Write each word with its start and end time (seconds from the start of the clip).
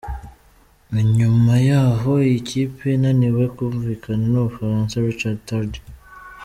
Ni 0.91 1.03
nyuma 1.17 1.53
y’aho 1.67 2.11
iyi 2.25 2.37
kipe 2.49 2.83
inaniwe 2.97 3.43
kumvikana 3.55 4.23
n’Umufaransa 4.31 5.03
Richard 5.07 5.39
Tardy. 5.47 5.81